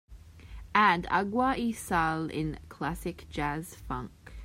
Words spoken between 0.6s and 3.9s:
add agua y sal in Classic Jazz